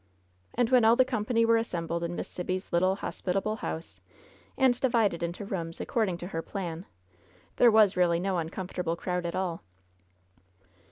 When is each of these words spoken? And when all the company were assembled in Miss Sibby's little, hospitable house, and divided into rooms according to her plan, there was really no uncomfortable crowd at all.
And 0.55 0.71
when 0.71 0.83
all 0.83 0.95
the 0.95 1.05
company 1.05 1.45
were 1.45 1.57
assembled 1.57 2.03
in 2.03 2.15
Miss 2.15 2.27
Sibby's 2.27 2.73
little, 2.73 2.95
hospitable 2.95 3.57
house, 3.57 4.01
and 4.57 4.79
divided 4.79 5.21
into 5.21 5.45
rooms 5.45 5.79
according 5.79 6.17
to 6.17 6.27
her 6.29 6.41
plan, 6.41 6.87
there 7.57 7.69
was 7.69 7.95
really 7.95 8.19
no 8.19 8.39
uncomfortable 8.39 8.95
crowd 8.95 9.27
at 9.27 9.35
all. 9.35 9.61